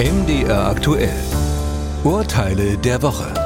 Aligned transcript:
MDR 0.00 0.70
aktuell. 0.70 1.12
Urteile 2.04 2.78
der 2.78 3.02
Woche. 3.02 3.39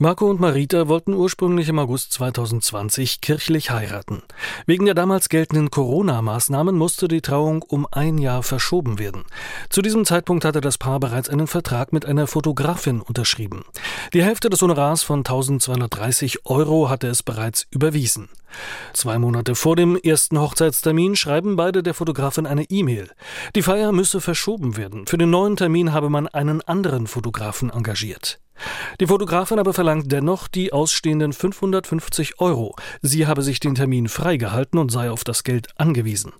Marco 0.00 0.30
und 0.30 0.38
Marita 0.38 0.86
wollten 0.86 1.12
ursprünglich 1.12 1.68
im 1.68 1.80
August 1.80 2.12
2020 2.12 3.20
kirchlich 3.20 3.72
heiraten. 3.72 4.22
Wegen 4.64 4.84
der 4.84 4.94
damals 4.94 5.28
geltenden 5.28 5.72
Corona-Maßnahmen 5.72 6.76
musste 6.76 7.08
die 7.08 7.20
Trauung 7.20 7.62
um 7.62 7.84
ein 7.90 8.16
Jahr 8.16 8.44
verschoben 8.44 9.00
werden. 9.00 9.24
Zu 9.70 9.82
diesem 9.82 10.04
Zeitpunkt 10.04 10.44
hatte 10.44 10.60
das 10.60 10.78
Paar 10.78 11.00
bereits 11.00 11.28
einen 11.28 11.48
Vertrag 11.48 11.92
mit 11.92 12.06
einer 12.06 12.28
Fotografin 12.28 13.00
unterschrieben. 13.00 13.64
Die 14.14 14.22
Hälfte 14.22 14.50
des 14.50 14.62
Honorars 14.62 15.02
von 15.02 15.18
1230 15.18 16.46
Euro 16.46 16.88
hatte 16.88 17.08
es 17.08 17.24
bereits 17.24 17.66
überwiesen. 17.72 18.28
Zwei 18.92 19.18
Monate 19.18 19.56
vor 19.56 19.74
dem 19.74 19.96
ersten 19.96 20.38
Hochzeitstermin 20.38 21.16
schreiben 21.16 21.56
beide 21.56 21.82
der 21.82 21.94
Fotografin 21.94 22.46
eine 22.46 22.62
E-Mail. 22.70 23.10
Die 23.56 23.62
Feier 23.62 23.90
müsse 23.90 24.20
verschoben 24.20 24.76
werden. 24.76 25.08
Für 25.08 25.18
den 25.18 25.30
neuen 25.30 25.56
Termin 25.56 25.92
habe 25.92 26.08
man 26.08 26.28
einen 26.28 26.60
anderen 26.60 27.08
Fotografen 27.08 27.70
engagiert. 27.70 28.38
Die 29.00 29.06
Fotografin 29.06 29.58
aber 29.58 29.72
verlangt 29.72 30.10
dennoch 30.10 30.48
die 30.48 30.72
ausstehenden 30.72 31.32
550 31.32 32.40
Euro. 32.40 32.74
Sie 33.02 33.26
habe 33.26 33.42
sich 33.42 33.60
den 33.60 33.74
Termin 33.74 34.08
freigehalten 34.08 34.78
und 34.78 34.90
sei 34.90 35.10
auf 35.10 35.24
das 35.24 35.44
Geld 35.44 35.68
angewiesen. 35.76 36.32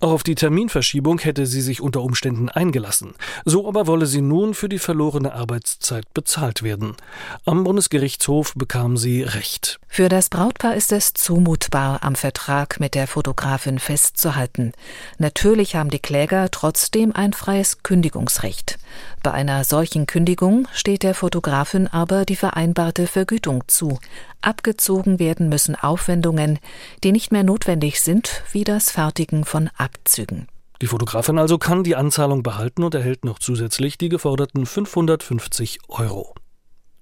Auch 0.00 0.12
auf 0.12 0.22
die 0.22 0.34
Terminverschiebung 0.34 1.18
hätte 1.18 1.46
sie 1.46 1.60
sich 1.60 1.80
unter 1.80 2.02
Umständen 2.02 2.48
eingelassen. 2.48 3.14
So 3.44 3.68
aber 3.68 3.86
wolle 3.86 4.06
sie 4.06 4.20
nun 4.20 4.54
für 4.54 4.68
die 4.68 4.78
verlorene 4.78 5.32
Arbeitszeit 5.32 6.12
bezahlt 6.14 6.62
werden. 6.62 6.96
Am 7.44 7.64
Bundesgerichtshof 7.64 8.54
bekam 8.54 8.96
sie 8.96 9.22
Recht. 9.22 9.78
Für 9.88 10.08
das 10.08 10.28
Brautpaar 10.28 10.74
ist 10.74 10.92
es 10.92 11.14
zumutbar, 11.14 12.02
am 12.02 12.14
Vertrag 12.14 12.80
mit 12.80 12.94
der 12.94 13.06
Fotografin 13.06 13.78
festzuhalten. 13.78 14.72
Natürlich 15.18 15.74
haben 15.74 15.90
die 15.90 15.98
Kläger 15.98 16.50
trotzdem 16.50 17.14
ein 17.14 17.32
freies 17.32 17.82
Kündigungsrecht. 17.82 18.78
Bei 19.26 19.32
einer 19.32 19.64
solchen 19.64 20.06
Kündigung 20.06 20.68
steht 20.72 21.02
der 21.02 21.12
Fotografin 21.12 21.88
aber 21.88 22.24
die 22.24 22.36
vereinbarte 22.36 23.08
Vergütung 23.08 23.64
zu. 23.66 23.98
Abgezogen 24.40 25.18
werden 25.18 25.48
müssen 25.48 25.74
Aufwendungen, 25.74 26.60
die 27.02 27.10
nicht 27.10 27.32
mehr 27.32 27.42
notwendig 27.42 28.00
sind, 28.00 28.44
wie 28.52 28.62
das 28.62 28.92
Fertigen 28.92 29.44
von 29.44 29.68
Abzügen. 29.76 30.46
Die 30.80 30.86
Fotografin 30.86 31.40
also 31.40 31.58
kann 31.58 31.82
die 31.82 31.96
Anzahlung 31.96 32.44
behalten 32.44 32.84
und 32.84 32.94
erhält 32.94 33.24
noch 33.24 33.40
zusätzlich 33.40 33.98
die 33.98 34.10
geforderten 34.10 34.64
550 34.64 35.80
Euro. 35.88 36.32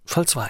Fall 0.07 0.27
2. 0.27 0.49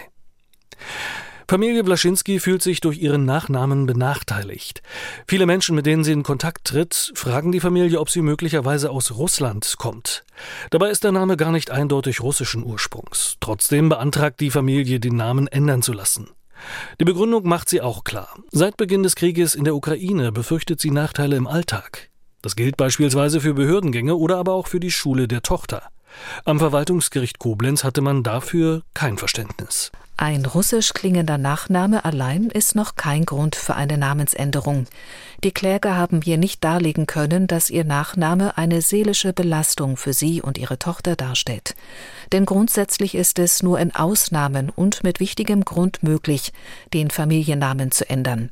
Familie 1.46 1.84
Blaschinski 1.84 2.40
fühlt 2.40 2.62
sich 2.62 2.80
durch 2.80 2.98
ihren 2.98 3.26
Nachnamen 3.26 3.86
benachteiligt. 3.86 4.82
Viele 5.26 5.44
Menschen, 5.46 5.76
mit 5.76 5.84
denen 5.84 6.02
sie 6.02 6.12
in 6.12 6.22
Kontakt 6.22 6.64
tritt, 6.64 7.12
fragen 7.14 7.52
die 7.52 7.60
Familie, 7.60 8.00
ob 8.00 8.08
sie 8.08 8.22
möglicherweise 8.22 8.90
aus 8.90 9.12
Russland 9.12 9.74
kommt. 9.78 10.24
Dabei 10.70 10.90
ist 10.90 11.04
der 11.04 11.12
Name 11.12 11.36
gar 11.36 11.52
nicht 11.52 11.70
eindeutig 11.70 12.20
russischen 12.20 12.64
Ursprungs. 12.64 13.36
Trotzdem 13.40 13.90
beantragt 13.90 14.40
die 14.40 14.50
Familie, 14.50 15.00
den 15.00 15.16
Namen 15.16 15.46
ändern 15.46 15.82
zu 15.82 15.92
lassen. 15.92 16.30
Die 16.98 17.04
Begründung 17.04 17.46
macht 17.46 17.68
sie 17.68 17.82
auch 17.82 18.04
klar. 18.04 18.34
Seit 18.50 18.76
Beginn 18.78 19.02
des 19.02 19.16
Krieges 19.16 19.54
in 19.54 19.64
der 19.64 19.74
Ukraine 19.74 20.32
befürchtet 20.32 20.80
sie 20.80 20.90
Nachteile 20.90 21.36
im 21.36 21.46
Alltag. 21.46 22.08
Das 22.40 22.56
gilt 22.56 22.76
beispielsweise 22.76 23.40
für 23.40 23.54
Behördengänge 23.54 24.16
oder 24.16 24.38
aber 24.38 24.54
auch 24.54 24.66
für 24.66 24.80
die 24.80 24.90
Schule 24.90 25.28
der 25.28 25.42
Tochter. 25.42 25.82
Am 26.44 26.58
Verwaltungsgericht 26.58 27.38
Koblenz 27.38 27.84
hatte 27.84 28.00
man 28.00 28.22
dafür 28.22 28.82
kein 28.94 29.18
Verständnis. 29.18 29.90
Ein 30.16 30.46
russisch 30.46 30.92
klingender 30.92 31.38
Nachname 31.38 32.04
allein 32.04 32.44
ist 32.44 32.76
noch 32.76 32.94
kein 32.94 33.24
Grund 33.24 33.56
für 33.56 33.74
eine 33.74 33.98
Namensänderung. 33.98 34.86
Die 35.42 35.50
Kläger 35.50 35.96
haben 35.96 36.22
hier 36.22 36.38
nicht 36.38 36.62
darlegen 36.62 37.06
können, 37.06 37.48
dass 37.48 37.68
ihr 37.68 37.84
Nachname 37.84 38.56
eine 38.56 38.80
seelische 38.80 39.32
Belastung 39.32 39.96
für 39.96 40.12
sie 40.12 40.40
und 40.40 40.56
ihre 40.56 40.78
Tochter 40.78 41.16
darstellt. 41.16 41.74
Denn 42.34 42.46
grundsätzlich 42.46 43.14
ist 43.14 43.38
es 43.38 43.62
nur 43.62 43.78
in 43.78 43.94
Ausnahmen 43.94 44.68
und 44.68 45.04
mit 45.04 45.20
wichtigem 45.20 45.64
Grund 45.64 46.02
möglich, 46.02 46.52
den 46.92 47.12
Familiennamen 47.12 47.92
zu 47.92 48.10
ändern. 48.10 48.50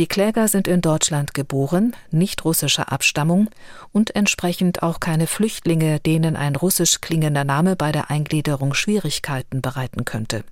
Die 0.00 0.08
Kläger 0.08 0.48
sind 0.48 0.66
in 0.66 0.80
Deutschland 0.80 1.32
geboren, 1.32 1.94
nicht 2.10 2.44
russischer 2.44 2.90
Abstammung 2.90 3.48
und 3.92 4.16
entsprechend 4.16 4.82
auch 4.82 4.98
keine 4.98 5.28
Flüchtlinge, 5.28 6.00
denen 6.00 6.34
ein 6.34 6.56
russisch 6.56 7.00
klingender 7.00 7.44
Name 7.44 7.76
bei 7.76 7.92
der 7.92 8.10
Eingliederung 8.10 8.74
Schwierigkeiten 8.74 9.62
bereiten 9.62 10.04
könnte. 10.04 10.42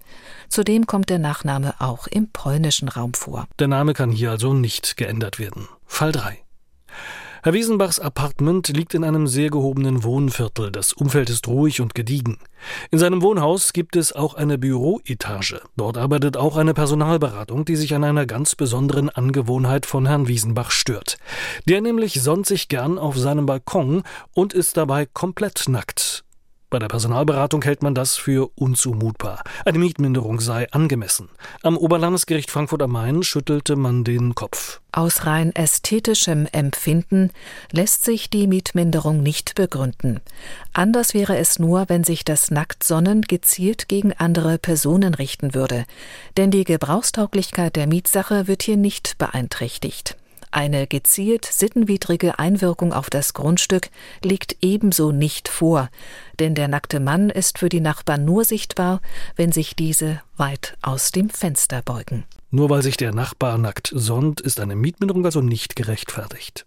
Zudem 0.48 0.86
kommt 0.86 1.10
der 1.10 1.18
Nachname 1.18 1.74
auch 1.80 2.06
im 2.06 2.28
polnischen 2.28 2.88
Raum 2.88 3.14
vor. 3.14 3.48
Der 3.58 3.66
Name 3.66 3.94
kann 3.94 4.12
hier 4.12 4.30
also 4.30 4.54
nicht 4.54 4.96
geändert 4.96 5.40
werden. 5.40 5.66
Fall 5.86 6.12
3. 6.12 6.38
Herr 7.42 7.54
Wiesenbachs 7.54 7.98
Apartment 7.98 8.68
liegt 8.68 8.92
in 8.92 9.02
einem 9.02 9.26
sehr 9.26 9.48
gehobenen 9.48 10.04
Wohnviertel. 10.04 10.70
Das 10.70 10.92
Umfeld 10.92 11.30
ist 11.30 11.48
ruhig 11.48 11.80
und 11.80 11.94
gediegen. 11.94 12.36
In 12.90 12.98
seinem 12.98 13.22
Wohnhaus 13.22 13.72
gibt 13.72 13.96
es 13.96 14.12
auch 14.12 14.34
eine 14.34 14.58
Büroetage. 14.58 15.62
Dort 15.74 15.96
arbeitet 15.96 16.36
auch 16.36 16.58
eine 16.58 16.74
Personalberatung, 16.74 17.64
die 17.64 17.76
sich 17.76 17.94
an 17.94 18.04
einer 18.04 18.26
ganz 18.26 18.56
besonderen 18.56 19.08
Angewohnheit 19.08 19.86
von 19.86 20.04
Herrn 20.04 20.28
Wiesenbach 20.28 20.70
stört. 20.70 21.16
Der 21.66 21.80
nämlich 21.80 22.20
sonnt 22.20 22.44
sich 22.44 22.68
gern 22.68 22.98
auf 22.98 23.16
seinem 23.16 23.46
Balkon 23.46 24.02
und 24.34 24.52
ist 24.52 24.76
dabei 24.76 25.06
komplett 25.06 25.64
nackt. 25.66 26.24
Bei 26.70 26.78
der 26.78 26.86
Personalberatung 26.86 27.62
hält 27.62 27.82
man 27.82 27.96
das 27.96 28.16
für 28.16 28.48
unzumutbar. 28.54 29.42
Eine 29.64 29.80
Mietminderung 29.80 30.38
sei 30.38 30.70
angemessen. 30.70 31.28
Am 31.64 31.76
Oberlandesgericht 31.76 32.48
Frankfurt 32.48 32.80
am 32.82 32.92
Main 32.92 33.24
schüttelte 33.24 33.74
man 33.74 34.04
den 34.04 34.36
Kopf. 34.36 34.80
Aus 34.92 35.26
rein 35.26 35.52
ästhetischem 35.52 36.46
Empfinden 36.52 37.32
lässt 37.72 38.04
sich 38.04 38.30
die 38.30 38.46
Mietminderung 38.46 39.20
nicht 39.20 39.56
begründen. 39.56 40.20
Anders 40.72 41.12
wäre 41.12 41.36
es 41.38 41.58
nur, 41.58 41.88
wenn 41.88 42.04
sich 42.04 42.24
das 42.24 42.52
Nacktsonnen 42.52 43.22
gezielt 43.22 43.88
gegen 43.88 44.12
andere 44.12 44.58
Personen 44.58 45.14
richten 45.14 45.54
würde. 45.54 45.86
Denn 46.36 46.52
die 46.52 46.62
Gebrauchstauglichkeit 46.62 47.74
der 47.74 47.88
Mietsache 47.88 48.46
wird 48.46 48.62
hier 48.62 48.76
nicht 48.76 49.18
beeinträchtigt. 49.18 50.16
Eine 50.52 50.88
gezielt 50.88 51.44
sittenwidrige 51.44 52.40
Einwirkung 52.40 52.92
auf 52.92 53.08
das 53.08 53.34
Grundstück 53.34 53.88
liegt 54.24 54.56
ebenso 54.62 55.12
nicht 55.12 55.48
vor, 55.48 55.90
denn 56.40 56.56
der 56.56 56.66
nackte 56.66 56.98
Mann 56.98 57.30
ist 57.30 57.58
für 57.58 57.68
die 57.68 57.80
Nachbarn 57.80 58.24
nur 58.24 58.44
sichtbar, 58.44 59.00
wenn 59.36 59.52
sich 59.52 59.76
diese 59.76 60.20
weit 60.36 60.76
aus 60.82 61.12
dem 61.12 61.30
Fenster 61.30 61.82
beugen. 61.82 62.24
Nur 62.50 62.68
weil 62.68 62.82
sich 62.82 62.96
der 62.96 63.14
Nachbar 63.14 63.58
nackt 63.58 63.92
sonnt, 63.94 64.40
ist 64.40 64.58
eine 64.58 64.74
Mietminderung 64.74 65.24
also 65.24 65.40
nicht 65.40 65.76
gerechtfertigt. 65.76 66.66